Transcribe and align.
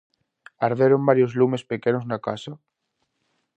Arderon 0.67 1.05
varios 1.09 1.31
lumes 1.39 1.63
pequenos 1.71 2.03
na 2.09 2.17
casa? 2.27 2.51